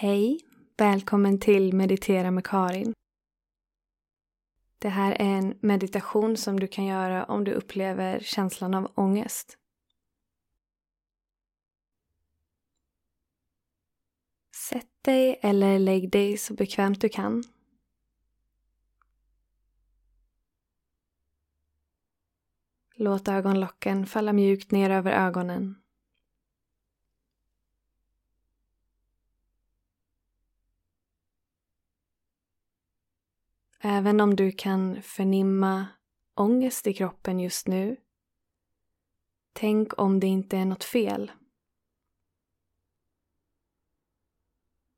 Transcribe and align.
Hej! 0.00 0.40
Välkommen 0.76 1.40
till 1.40 1.74
Meditera 1.74 2.30
med 2.30 2.46
Karin. 2.46 2.94
Det 4.78 4.88
här 4.88 5.12
är 5.12 5.24
en 5.24 5.58
meditation 5.60 6.36
som 6.36 6.60
du 6.60 6.66
kan 6.66 6.84
göra 6.84 7.24
om 7.24 7.44
du 7.44 7.52
upplever 7.52 8.20
känslan 8.20 8.74
av 8.74 8.92
ångest. 8.94 9.58
Sätt 14.68 15.02
dig 15.02 15.38
eller 15.42 15.78
lägg 15.78 16.10
dig 16.10 16.36
så 16.36 16.54
bekvämt 16.54 17.00
du 17.00 17.08
kan. 17.08 17.44
Låt 22.94 23.28
ögonlocken 23.28 24.06
falla 24.06 24.32
mjukt 24.32 24.70
ner 24.70 24.90
över 24.90 25.12
ögonen. 25.12 25.74
Även 33.80 34.20
om 34.20 34.36
du 34.36 34.52
kan 34.52 35.02
förnimma 35.02 35.86
ångest 36.34 36.86
i 36.86 36.94
kroppen 36.94 37.40
just 37.40 37.68
nu, 37.68 37.96
tänk 39.52 39.98
om 39.98 40.20
det 40.20 40.26
inte 40.26 40.56
är 40.56 40.64
något 40.64 40.84
fel. 40.84 41.32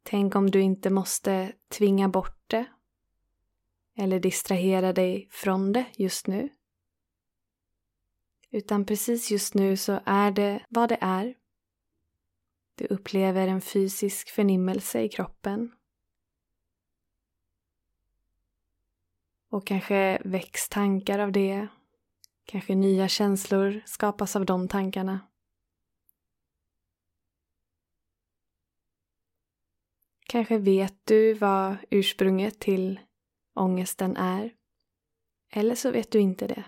Tänk 0.03 0.34
om 0.34 0.51
du 0.51 0.61
inte 0.61 0.91
måste 0.91 1.53
tvinga 1.69 2.09
bort 2.09 2.45
det 2.47 2.66
eller 3.97 4.20
distrahera 4.20 4.92
dig 4.92 5.28
från 5.31 5.73
det 5.73 5.87
just 5.97 6.27
nu. 6.27 6.48
Utan 8.51 8.87
precis 8.87 9.31
just 9.31 9.55
nu 9.55 9.77
så 9.77 10.01
är 10.05 10.31
det 10.31 10.67
vad 10.69 10.89
det 10.89 10.98
är. 11.01 11.34
Du 12.75 12.87
upplever 12.87 13.48
en 13.48 13.61
fysisk 13.61 14.31
förnimmelse 14.31 15.03
i 15.03 15.09
kroppen. 15.09 15.73
Och 19.51 19.67
kanske 19.67 20.23
väcks 20.25 20.69
tankar 20.69 21.19
av 21.19 21.33
det. 21.33 21.69
Kanske 22.45 22.75
nya 22.75 23.09
känslor 23.09 23.81
skapas 23.87 24.37
av 24.37 24.47
de 24.47 24.69
tankarna. 24.69 25.20
Kanske 30.20 30.59
vet 30.59 31.07
du 31.07 31.34
vad 31.34 31.77
ursprunget 31.91 32.59
till 32.59 33.01
ångesten 33.55 34.17
är. 34.17 34.55
Eller 35.51 35.75
så 35.75 35.91
vet 35.91 36.11
du 36.11 36.20
inte 36.20 36.47
det. 36.47 36.64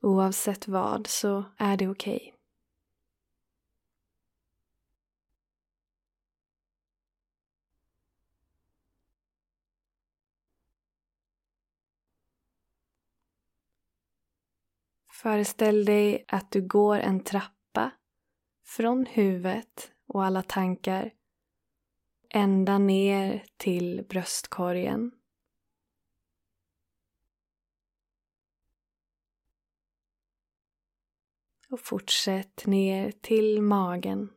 Oavsett 0.00 0.68
vad 0.68 1.06
så 1.06 1.44
är 1.56 1.76
det 1.76 1.88
okej. 1.88 2.16
Okay. 2.16 2.39
Föreställ 15.22 15.84
dig 15.84 16.24
att 16.28 16.50
du 16.50 16.66
går 16.66 16.96
en 16.96 17.24
trappa 17.24 17.90
från 18.64 19.06
huvudet 19.06 19.92
och 20.06 20.24
alla 20.24 20.42
tankar 20.42 21.12
ända 22.30 22.78
ner 22.78 23.44
till 23.56 24.06
bröstkorgen. 24.08 25.12
Och 31.68 31.80
fortsätt 31.80 32.66
ner 32.66 33.10
till 33.10 33.62
magen. 33.62 34.32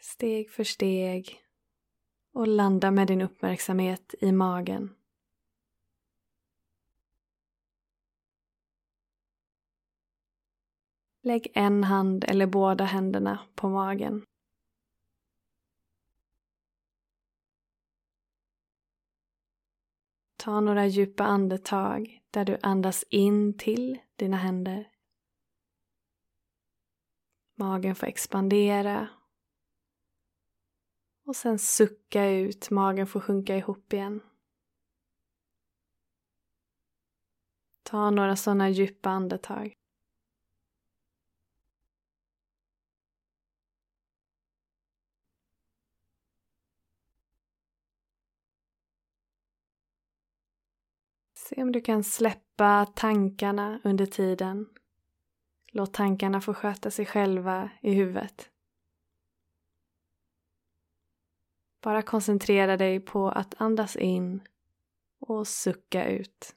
Steg 0.00 0.50
för 0.50 0.64
steg 0.64 1.42
och 2.32 2.48
landa 2.48 2.90
med 2.90 3.06
din 3.06 3.22
uppmärksamhet 3.22 4.14
i 4.20 4.32
magen. 4.32 4.96
Lägg 11.24 11.52
en 11.54 11.84
hand 11.84 12.24
eller 12.28 12.46
båda 12.46 12.84
händerna 12.84 13.38
på 13.54 13.68
magen. 13.68 14.24
Ta 20.36 20.60
några 20.60 20.86
djupa 20.86 21.24
andetag 21.24 22.22
där 22.30 22.44
du 22.44 22.58
andas 22.62 23.04
in 23.08 23.58
till 23.58 23.98
dina 24.16 24.36
händer. 24.36 24.92
Magen 27.54 27.94
får 27.94 28.06
expandera. 28.06 29.08
Och 31.26 31.36
sen 31.36 31.58
sucka 31.58 32.30
ut, 32.30 32.70
magen 32.70 33.06
får 33.06 33.20
sjunka 33.20 33.56
ihop 33.56 33.92
igen. 33.92 34.20
Ta 37.82 38.10
några 38.10 38.36
sådana 38.36 38.70
djupa 38.70 39.10
andetag. 39.10 39.81
Se 51.54 51.62
om 51.62 51.72
du 51.72 51.80
kan 51.80 52.04
släppa 52.04 52.86
tankarna 52.86 53.80
under 53.84 54.06
tiden. 54.06 54.68
Låt 55.72 55.94
tankarna 55.94 56.40
få 56.40 56.54
sköta 56.54 56.90
sig 56.90 57.06
själva 57.06 57.70
i 57.80 57.94
huvudet. 57.94 58.50
Bara 61.82 62.02
koncentrera 62.02 62.76
dig 62.76 63.00
på 63.00 63.28
att 63.28 63.54
andas 63.58 63.96
in 63.96 64.42
och 65.20 65.48
sucka 65.48 66.08
ut. 66.08 66.56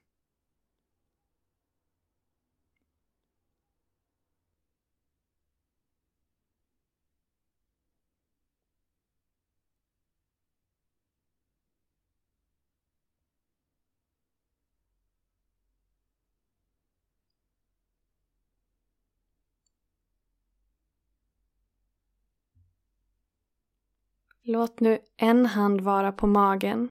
Låt 24.47 24.79
nu 24.79 24.99
en 25.17 25.45
hand 25.45 25.81
vara 25.81 26.11
på 26.11 26.27
magen 26.27 26.89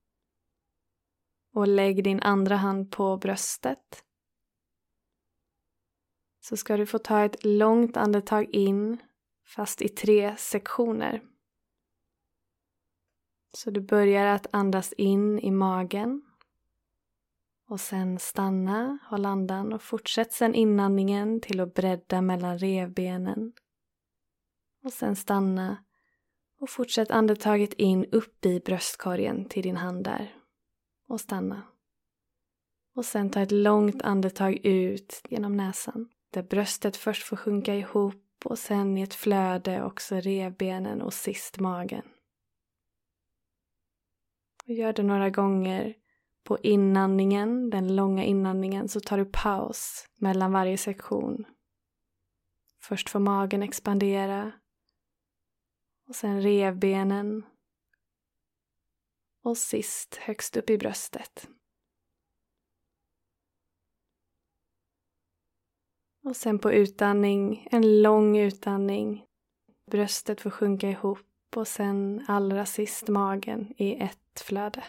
och 1.53 1.69
lägg 1.69 2.04
din 2.04 2.22
andra 2.22 2.56
hand 2.56 2.92
på 2.92 3.16
bröstet. 3.16 4.04
Så 6.41 6.56
ska 6.56 6.76
du 6.76 6.87
få 6.87 6.98
ta 6.98 7.25
ett 7.25 7.44
långt 7.44 7.97
andetag 7.97 8.54
in 8.54 8.98
fast 9.47 9.82
i 9.82 9.88
tre 9.88 10.37
sektioner. 10.37 11.22
Så 13.53 13.70
du 13.70 13.81
börjar 13.81 14.26
att 14.26 14.47
andas 14.53 14.93
in 14.93 15.38
i 15.38 15.50
magen 15.50 16.22
och 17.69 17.81
sen 17.81 18.19
stanna, 18.19 18.98
håll 19.03 19.26
andan 19.26 19.72
och 19.72 19.82
fortsätt 19.82 20.32
sen 20.32 20.54
inandningen 20.54 21.41
till 21.41 21.60
att 21.60 21.75
bredda 21.75 22.22
mellan 22.22 22.59
revbenen. 22.59 23.53
Och 24.82 24.93
sen 24.93 25.16
stanna 25.16 25.83
och 26.64 26.70
fortsätt 26.70 27.10
andetaget 27.10 27.72
in 27.72 28.04
upp 28.04 28.47
i 28.47 28.60
bröstkorgen 28.60 29.44
till 29.44 29.62
din 29.62 29.76
hand 29.76 30.04
där. 30.04 30.34
Och 31.08 31.20
stanna. 31.20 31.62
Och 32.97 33.04
sen 33.04 33.30
ta 33.30 33.41
ett 33.41 33.52
långt 33.52 34.02
andetag 34.02 34.66
ut 34.66 35.22
genom 35.28 35.56
näsan. 35.56 36.08
Där 36.32 36.42
bröstet 36.42 36.96
först 36.96 37.22
får 37.22 37.37
sjunka 37.37 37.75
ihop 37.75 38.25
och 38.44 38.58
sen 38.58 38.99
i 38.99 39.02
ett 39.02 39.14
flöde 39.14 39.84
också 39.84 40.14
revbenen 40.14 41.02
och 41.02 41.14
sist 41.14 41.61
magen. 41.61 42.02
Och 44.64 44.75
gör 44.75 44.93
det 44.93 45.02
några 45.02 45.31
gånger. 45.31 45.94
På 46.44 46.58
inandningen, 46.58 47.70
den 47.70 47.96
långa 47.96 48.25
inandningen, 48.25 48.88
så 48.88 49.00
tar 49.00 49.19
du 49.19 49.25
paus 49.25 50.06
mellan 50.19 50.52
varje 50.52 50.78
sektion. 50.78 51.44
Först 52.82 53.11
får 53.11 53.20
magen 53.20 53.62
expandera 53.62 54.52
och 56.08 56.16
sen 56.16 56.42
revbenen. 56.42 57.46
Och 59.42 59.58
sist 59.58 60.14
högst 60.14 60.56
upp 60.56 60.70
i 60.70 60.78
bröstet. 60.78 61.48
Och 66.24 66.36
sen 66.36 66.58
på 66.58 66.72
utandning, 66.72 67.68
en 67.70 68.02
lång 68.02 68.38
utandning. 68.38 69.26
Bröstet 69.90 70.40
får 70.40 70.50
sjunka 70.50 70.90
ihop 70.90 71.26
och 71.56 71.68
sen 71.68 72.24
allra 72.28 72.66
sist 72.66 73.08
magen 73.08 73.74
i 73.76 73.94
ett 73.94 74.40
flöde. 74.40 74.84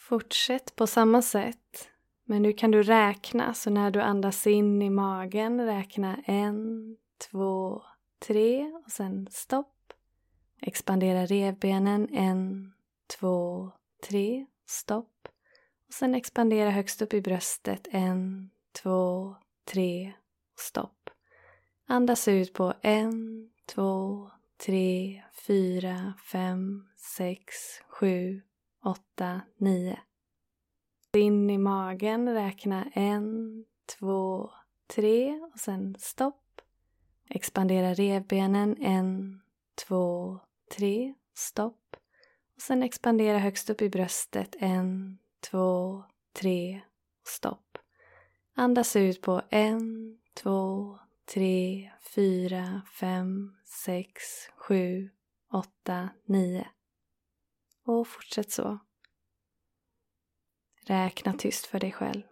Fortsätt 0.00 0.76
på 0.76 0.86
samma 0.86 1.22
sätt, 1.22 1.88
men 2.24 2.42
nu 2.42 2.52
kan 2.52 2.70
du 2.70 2.82
räkna. 2.82 3.54
Så 3.54 3.70
när 3.70 3.90
du 3.90 4.00
andas 4.00 4.46
in 4.46 4.82
i 4.82 4.90
magen, 4.90 5.66
räkna 5.66 6.16
en, 6.26 6.96
två, 7.30 7.82
tre 8.26 8.72
och 8.84 8.90
sen 8.90 9.28
stopp. 9.30 9.92
Expandera 10.62 11.26
revbenen, 11.26 12.08
en, 12.12 12.72
två, 13.18 13.70
tre, 14.08 14.46
stopp. 14.66 15.28
Och 15.86 15.94
sen 15.94 16.14
expandera 16.14 16.70
högst 16.70 17.02
upp 17.02 17.14
i 17.14 17.20
bröstet, 17.20 17.88
en, 17.90 18.50
två, 18.82 19.34
tre, 19.64 20.12
stopp. 20.58 21.10
Andas 21.86 22.28
ut 22.28 22.52
på 22.52 22.74
en, 22.80 23.48
två, 23.74 24.30
tre, 24.66 25.22
fyra, 25.46 26.14
fem, 26.32 26.88
sex, 26.96 27.54
sju, 27.88 28.42
åtta, 28.84 29.40
nio. 29.56 29.98
In 31.16 31.50
i 31.50 31.58
magen, 31.58 32.34
räkna 32.34 32.90
en, 32.94 33.64
två, 33.98 34.50
tre 34.86 35.40
och 35.52 35.60
sen 35.60 35.96
stopp. 35.98 36.60
Expandera 37.28 37.94
revbenen, 37.94 38.76
en, 38.80 39.40
två, 39.86 40.38
tre, 40.76 41.14
stopp. 41.34 41.96
Och 42.54 42.62
sen 42.62 42.82
expandera 42.82 43.38
högst 43.38 43.70
upp 43.70 43.82
i 43.82 43.90
bröstet, 43.90 44.56
en, 44.58 45.18
två, 45.50 46.02
tre, 46.32 46.80
stopp. 47.26 47.78
Andas 48.54 48.96
ut 48.96 49.22
på 49.22 49.42
en, 49.50 50.18
två, 50.34 50.98
tre, 51.34 51.90
fyra, 52.14 52.82
fem, 53.00 53.56
sex, 53.64 54.22
sju, 54.56 55.10
åtta, 55.52 56.08
nio. 56.24 56.66
Och 57.90 58.08
fortsätt 58.08 58.50
så. 58.52 58.78
Räkna 60.86 61.32
tyst 61.32 61.66
för 61.66 61.80
dig 61.80 61.92
själv. 61.92 62.22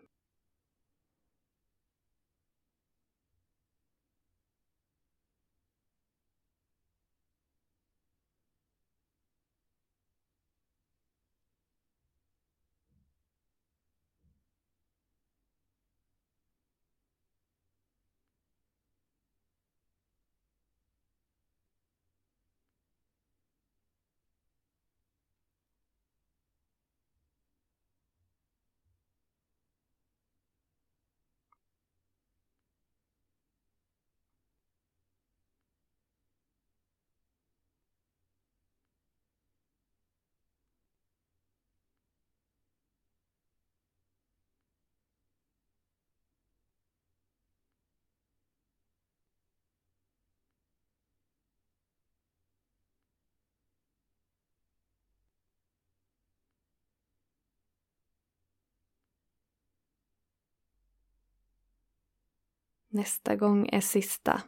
Nästa 62.99 63.37
gång 63.37 63.69
är 63.69 63.81
sista. 63.81 64.43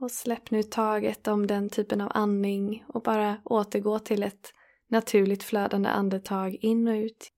Och 0.00 0.10
släpp 0.10 0.50
nu 0.50 0.62
taget 0.62 1.28
om 1.28 1.46
den 1.46 1.70
typen 1.70 2.00
av 2.00 2.12
andning 2.14 2.84
och 2.88 3.02
bara 3.02 3.36
återgå 3.44 3.98
till 3.98 4.22
ett 4.22 4.54
naturligt 4.88 5.42
flödande 5.42 5.88
andetag 5.88 6.54
in 6.54 6.88
och 6.88 6.94
ut. 6.94 7.32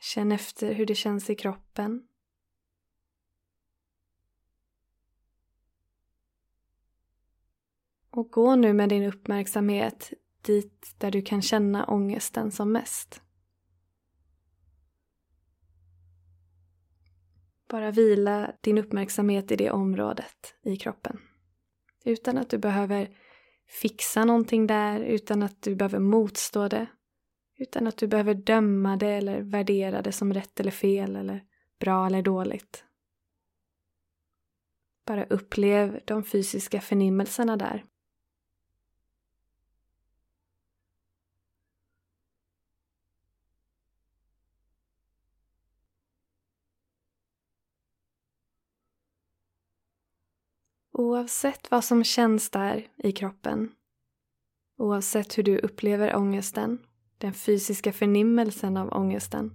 Känn 0.00 0.32
efter 0.32 0.74
hur 0.74 0.86
det 0.86 0.94
känns 0.94 1.30
i 1.30 1.34
kroppen. 1.34 2.08
Och 8.10 8.30
gå 8.30 8.56
nu 8.56 8.72
med 8.72 8.88
din 8.88 9.04
uppmärksamhet 9.04 10.12
dit 10.42 10.94
där 10.98 11.10
du 11.10 11.22
kan 11.22 11.42
känna 11.42 11.86
ångesten 11.86 12.50
som 12.50 12.72
mest. 12.72 13.23
Bara 17.74 17.90
vila 17.90 18.52
din 18.60 18.78
uppmärksamhet 18.78 19.52
i 19.52 19.56
det 19.56 19.70
området 19.70 20.54
i 20.64 20.76
kroppen. 20.76 21.20
Utan 22.04 22.38
att 22.38 22.50
du 22.50 22.58
behöver 22.58 23.16
fixa 23.82 24.24
någonting 24.24 24.66
där, 24.66 25.00
utan 25.00 25.42
att 25.42 25.62
du 25.62 25.76
behöver 25.76 25.98
motstå 25.98 26.68
det. 26.68 26.86
Utan 27.58 27.86
att 27.86 27.96
du 27.96 28.06
behöver 28.06 28.34
döma 28.34 28.96
det 28.96 29.08
eller 29.08 29.40
värdera 29.40 30.02
det 30.02 30.12
som 30.12 30.34
rätt 30.34 30.60
eller 30.60 30.70
fel 30.70 31.16
eller 31.16 31.44
bra 31.80 32.06
eller 32.06 32.22
dåligt. 32.22 32.84
Bara 35.06 35.24
upplev 35.24 36.00
de 36.04 36.24
fysiska 36.24 36.80
förnimmelserna 36.80 37.56
där. 37.56 37.84
Oavsett 50.96 51.70
vad 51.70 51.84
som 51.84 52.04
känns 52.04 52.50
där 52.50 52.88
i 52.96 53.12
kroppen, 53.12 53.72
oavsett 54.76 55.38
hur 55.38 55.42
du 55.42 55.58
upplever 55.58 56.16
ångesten, 56.16 56.78
den 57.18 57.34
fysiska 57.34 57.92
förnimmelsen 57.92 58.76
av 58.76 58.92
ångesten, 58.92 59.52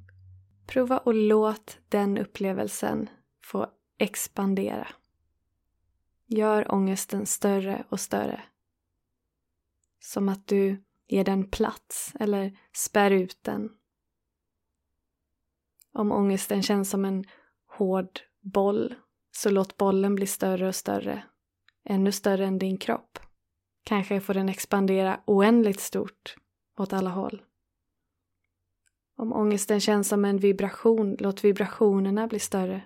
prova 0.68 0.98
och 0.98 1.14
låt 1.14 1.78
den 1.90 2.18
upplevelsen 2.18 3.10
få 3.44 3.68
expandera. 3.98 4.88
Gör 6.26 6.72
ångesten 6.72 7.26
större 7.26 7.86
och 7.90 8.00
större. 8.00 8.44
Som 10.00 10.30
att 10.30 10.48
du 10.48 10.84
ger 11.08 11.24
den 11.24 11.50
plats 11.50 12.14
eller 12.20 12.58
spär 12.74 13.12
ut 13.12 13.38
den. 13.42 13.70
Om 15.94 16.12
ångesten 16.12 16.64
känns 16.64 16.90
som 16.90 17.06
en 17.06 17.26
hård 17.68 18.20
boll 18.42 18.96
så 19.32 19.50
låt 19.50 19.78
bollen 19.78 20.16
bli 20.16 20.28
större 20.28 20.68
och 20.68 20.76
större. 20.76 21.24
Ännu 21.86 22.12
större 22.12 22.46
än 22.46 22.60
din 22.60 22.78
kropp. 22.78 23.20
Kanske 23.84 24.22
får 24.22 24.34
den 24.34 24.50
expandera 24.50 25.20
oändligt 25.26 25.80
stort 25.80 26.36
åt 26.78 26.94
alla 26.94 27.10
håll. 27.10 27.42
Om 29.16 29.34
ångesten 29.34 29.80
känns 29.80 30.08
som 30.08 30.26
en 30.26 30.38
vibration, 30.38 31.16
låt 31.20 31.44
vibrationerna 31.44 32.28
bli 32.28 32.40
större. 32.40 32.82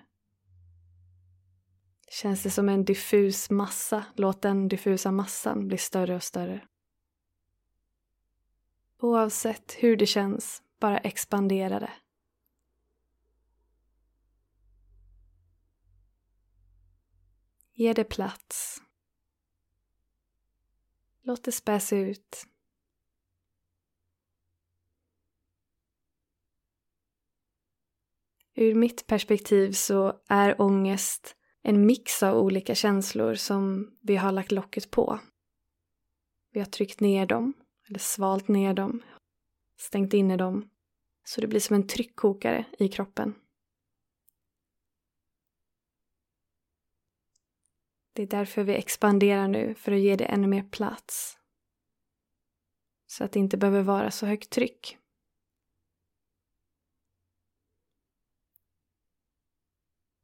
Känns 2.08 2.42
det 2.42 2.50
som 2.50 2.68
en 2.68 2.84
diffus 2.84 3.50
massa, 3.50 4.04
låt 4.14 4.42
den 4.42 4.68
diffusa 4.68 5.12
massan 5.12 5.68
bli 5.68 5.78
större 5.78 6.14
och 6.14 6.22
större. 6.22 6.60
Oavsett 9.00 9.76
hur 9.78 9.96
det 9.96 10.06
känns, 10.06 10.62
bara 10.80 10.98
expandera 10.98 11.80
det. 11.80 11.92
Ge 17.76 17.92
det 17.92 18.04
plats. 18.04 18.82
Låt 21.22 21.44
det 21.44 21.52
späs 21.52 21.92
ut. 21.92 22.46
Ur 28.54 28.74
mitt 28.74 29.06
perspektiv 29.06 29.72
så 29.72 30.20
är 30.28 30.60
ångest 30.60 31.36
en 31.62 31.86
mix 31.86 32.22
av 32.22 32.38
olika 32.38 32.74
känslor 32.74 33.34
som 33.34 33.90
vi 34.00 34.16
har 34.16 34.32
lagt 34.32 34.52
locket 34.52 34.90
på. 34.90 35.20
Vi 36.52 36.60
har 36.60 36.66
tryckt 36.66 37.00
ner 37.00 37.26
dem, 37.26 37.54
eller 37.88 37.98
svalt 37.98 38.48
ner 38.48 38.74
dem, 38.74 39.02
stängt 39.80 40.14
inne 40.14 40.36
dem, 40.36 40.70
så 41.24 41.40
det 41.40 41.46
blir 41.46 41.60
som 41.60 41.76
en 41.76 41.86
tryckkokare 41.86 42.64
i 42.78 42.88
kroppen. 42.88 43.34
Det 48.14 48.22
är 48.22 48.26
därför 48.26 48.64
vi 48.64 48.74
expanderar 48.74 49.48
nu, 49.48 49.74
för 49.74 49.92
att 49.92 50.00
ge 50.00 50.16
det 50.16 50.24
ännu 50.24 50.46
mer 50.46 50.62
plats. 50.62 51.38
Så 53.06 53.24
att 53.24 53.32
det 53.32 53.38
inte 53.38 53.56
behöver 53.56 53.82
vara 53.82 54.10
så 54.10 54.26
högt 54.26 54.50
tryck. 54.50 54.98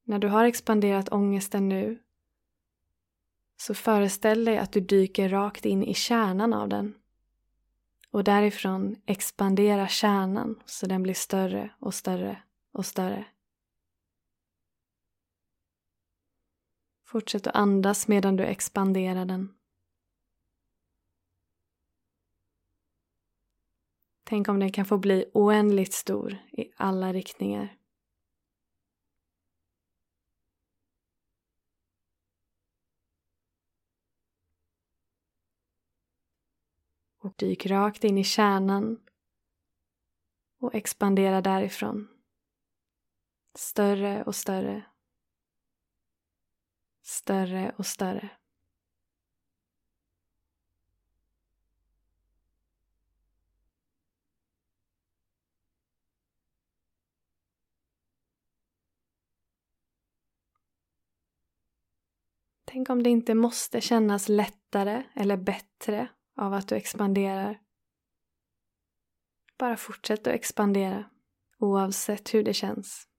När 0.04 0.18
du 0.18 0.28
har 0.28 0.44
expanderat 0.44 1.12
ångesten 1.12 1.68
nu 1.68 2.02
så 3.56 3.74
föreställ 3.74 4.44
dig 4.44 4.58
att 4.58 4.72
du 4.72 4.80
dyker 4.80 5.28
rakt 5.28 5.64
in 5.64 5.84
i 5.84 5.94
kärnan 5.94 6.52
av 6.52 6.68
den. 6.68 6.94
Och 8.10 8.24
därifrån 8.24 8.96
expandera 9.06 9.88
kärnan 9.88 10.62
så 10.64 10.86
den 10.86 11.02
blir 11.02 11.14
större 11.14 11.70
och 11.78 11.94
större 11.94 12.42
och 12.72 12.86
större. 12.86 13.24
Fortsätt 17.10 17.46
att 17.46 17.56
andas 17.56 18.08
medan 18.08 18.36
du 18.36 18.44
expanderar 18.44 19.24
den. 19.24 19.54
Tänk 24.24 24.48
om 24.48 24.60
den 24.60 24.72
kan 24.72 24.84
få 24.84 24.98
bli 24.98 25.30
oändligt 25.34 25.92
stor 25.92 26.36
i 26.52 26.72
alla 26.76 27.12
riktningar. 27.12 27.78
Och 37.18 37.34
dyk 37.36 37.66
rakt 37.66 38.04
in 38.04 38.18
i 38.18 38.24
kärnan 38.24 39.00
och 40.58 40.74
expandera 40.74 41.40
därifrån. 41.40 42.08
Större 43.54 44.24
och 44.24 44.34
större. 44.34 44.89
Större 47.02 47.74
och 47.78 47.86
större. 47.86 48.30
Tänk 62.72 62.90
om 62.90 63.02
det 63.02 63.10
inte 63.10 63.34
måste 63.34 63.80
kännas 63.80 64.28
lättare 64.28 65.02
eller 65.14 65.36
bättre 65.36 66.08
av 66.36 66.54
att 66.54 66.68
du 66.68 66.74
expanderar. 66.74 67.60
Bara 69.58 69.76
fortsätt 69.76 70.20
att 70.20 70.34
expandera 70.34 71.10
oavsett 71.58 72.34
hur 72.34 72.44
det 72.44 72.54
känns. 72.54 73.09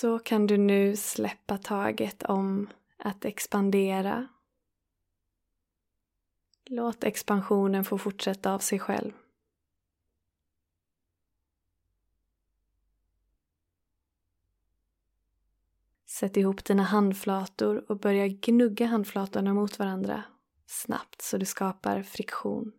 Så 0.00 0.18
kan 0.18 0.46
du 0.46 0.56
nu 0.56 0.96
släppa 0.96 1.58
taget 1.58 2.22
om 2.22 2.70
att 2.96 3.24
expandera. 3.24 4.28
Låt 6.64 7.04
expansionen 7.04 7.84
få 7.84 7.98
fortsätta 7.98 8.54
av 8.54 8.58
sig 8.58 8.78
själv. 8.78 9.12
Sätt 16.06 16.36
ihop 16.36 16.64
dina 16.64 16.82
handflator 16.82 17.90
och 17.90 17.98
börja 17.98 18.28
gnugga 18.28 18.86
handflatorna 18.86 19.54
mot 19.54 19.78
varandra 19.78 20.24
snabbt 20.66 21.22
så 21.22 21.38
du 21.38 21.46
skapar 21.46 22.02
friktion. 22.02 22.72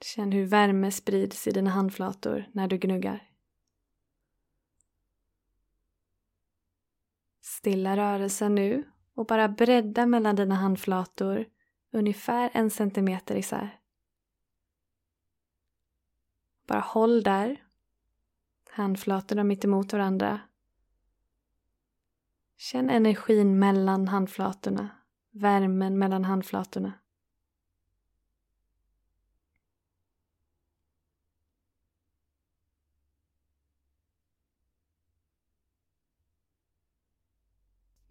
Känn 0.00 0.32
hur 0.32 0.46
värme 0.46 0.90
sprids 0.90 1.46
i 1.46 1.50
dina 1.50 1.70
handflator 1.70 2.50
när 2.52 2.68
du 2.68 2.78
gnuggar. 2.78 3.30
Stilla 7.40 7.96
rörelsen 7.96 8.54
nu 8.54 8.90
och 9.14 9.26
bara 9.26 9.48
bredda 9.48 10.06
mellan 10.06 10.36
dina 10.36 10.54
handflator 10.54 11.44
ungefär 11.90 12.50
en 12.52 12.70
centimeter 12.70 13.36
isär. 13.36 13.80
Bara 16.66 16.80
håll 16.80 17.22
där. 17.22 17.64
Handflatorna 18.70 19.44
mitt 19.44 19.64
emot 19.64 19.92
varandra. 19.92 20.40
Känn 22.56 22.90
energin 22.90 23.58
mellan 23.58 24.08
handflatorna, 24.08 24.88
värmen 25.30 25.98
mellan 25.98 26.24
handflatorna. 26.24 26.92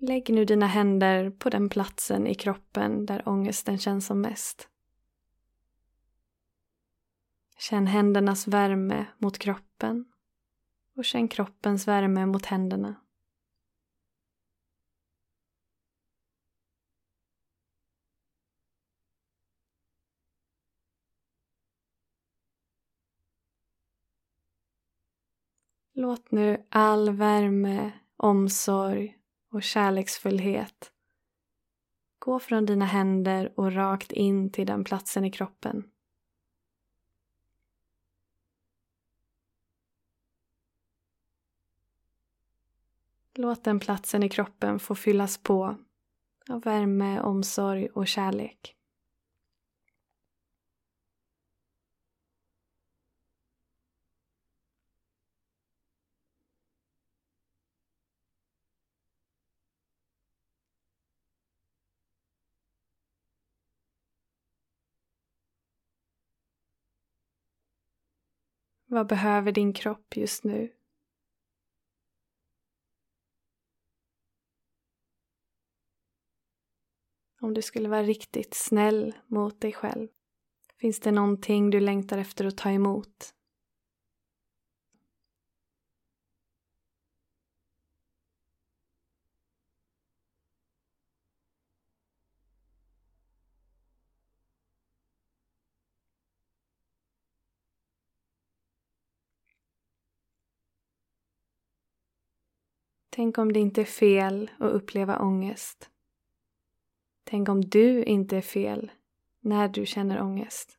Lägg 0.02 0.34
nu 0.34 0.46
dina 0.46 0.66
händer 0.68 1.30
på 1.30 1.50
den 1.50 1.70
platsen 1.70 2.28
i 2.28 2.36
kroppen 2.36 3.06
där 3.06 3.28
ångesten 3.28 3.78
känns 3.78 4.06
som 4.06 4.22
mest. 4.22 4.70
Känn 7.58 7.88
händernas 7.88 8.48
värme 8.48 9.06
mot 9.18 9.38
kroppen 9.38 10.06
och 10.96 11.06
känn 11.06 11.28
kroppens 11.28 11.88
värme 11.88 12.26
mot 12.26 12.46
händerna. 12.46 12.96
Låt 25.94 26.32
nu 26.32 26.68
all 26.70 27.10
värme, 27.10 27.92
omsorg 28.18 29.19
och 29.50 29.64
kärleksfullhet 29.64 30.92
gå 32.20 32.40
från 32.40 32.66
dina 32.66 32.86
händer 32.86 33.54
och 33.56 33.74
rakt 33.74 34.12
in 34.12 34.52
till 34.52 34.68
den 34.68 34.84
platsen 34.84 35.26
i 35.26 35.32
kroppen. 35.32 35.92
Låt 43.34 43.64
den 43.64 43.80
platsen 43.80 44.24
i 44.24 44.30
kroppen 44.30 44.80
få 44.80 44.96
fyllas 44.96 45.38
på 45.38 45.78
av 46.50 46.62
värme, 46.62 47.20
omsorg 47.20 47.88
och 47.88 48.08
kärlek. 48.08 48.79
Vad 68.92 69.08
behöver 69.08 69.52
din 69.52 69.74
kropp 69.74 70.18
just 70.18 70.44
nu? 70.44 70.74
Om 77.42 77.54
du 77.54 77.62
skulle 77.62 77.90
vara 77.90 78.04
riktigt 78.04 78.54
snäll 78.54 79.16
mot 79.28 79.62
dig 79.62 79.74
själv, 79.74 80.08
finns 80.80 81.00
det 81.00 81.12
någonting 81.12 81.70
du 81.70 81.80
längtar 81.80 82.18
efter 82.18 82.46
att 82.46 82.58
ta 82.58 82.72
emot? 82.72 83.34
Tänk 103.20 103.38
om 103.38 103.54
det 103.54 103.60
inte 103.60 103.82
är 103.82 103.86
fel 103.86 104.52
att 104.60 104.72
uppleva 104.72 105.20
ångest. 105.20 105.90
Tänk 107.24 107.50
om 107.50 107.62
du 107.62 108.04
inte 108.04 108.38
är 108.38 108.42
fel 108.42 108.92
när 109.40 109.68
du 109.68 109.86
känner 109.86 110.22
ångest. 110.22 110.78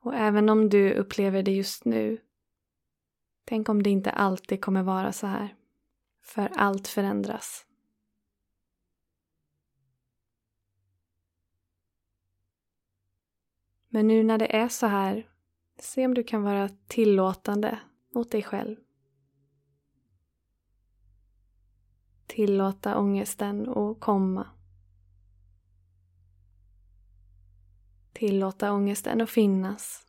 Och 0.00 0.14
även 0.14 0.48
om 0.48 0.68
du 0.68 0.94
upplever 0.94 1.42
det 1.42 1.50
just 1.50 1.84
nu, 1.84 2.18
tänk 3.44 3.68
om 3.68 3.82
det 3.82 3.90
inte 3.90 4.10
alltid 4.10 4.60
kommer 4.60 4.82
vara 4.82 5.12
så 5.12 5.26
här. 5.26 5.56
För 6.22 6.50
allt 6.56 6.88
förändras. 6.88 7.66
Men 13.88 14.08
nu 14.08 14.22
när 14.22 14.38
det 14.38 14.56
är 14.56 14.68
så 14.68 14.86
här, 14.86 15.30
se 15.78 16.06
om 16.06 16.14
du 16.14 16.24
kan 16.24 16.42
vara 16.42 16.68
tillåtande 16.68 17.78
mot 18.14 18.30
dig 18.30 18.42
själv. 18.42 18.76
Tillåta 22.26 22.98
ångesten 22.98 23.68
att 23.68 24.00
komma. 24.00 24.46
Tillåta 28.12 28.72
ångesten 28.72 29.20
att 29.20 29.30
finnas. 29.30 30.06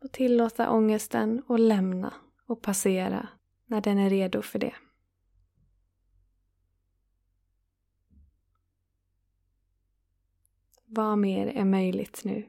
Och 0.00 0.12
tillåta 0.12 0.70
ångesten 0.70 1.42
att 1.48 1.60
lämna 1.60 2.14
och 2.46 2.62
passera 2.62 3.28
när 3.66 3.80
den 3.80 3.98
är 3.98 4.10
redo 4.10 4.42
för 4.42 4.58
det. 4.58 4.74
Vad 10.84 11.18
mer 11.18 11.46
är 11.46 11.64
möjligt 11.64 12.24
nu? 12.24 12.48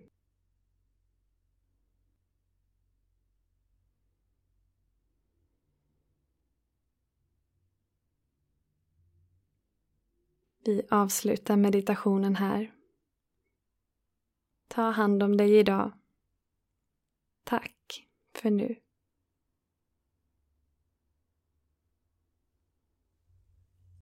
Vi 10.66 10.82
avslutar 10.90 11.58
meditationen 11.58 12.36
här. 12.36 12.74
Ta 14.68 14.82
hand 14.82 15.24
om 15.24 15.38
dig 15.38 15.58
idag. 15.58 15.92
Tack 17.44 18.08
för 18.36 18.50
nu. 18.50 18.76